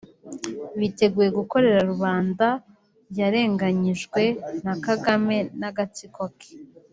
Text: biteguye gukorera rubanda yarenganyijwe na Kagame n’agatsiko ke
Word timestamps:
biteguye 0.79 1.29
gukorera 1.39 1.79
rubanda 1.91 2.47
yarenganyijwe 3.19 4.21
na 4.65 4.73
Kagame 4.85 5.37
n’agatsiko 5.59 6.23
ke 6.37 6.49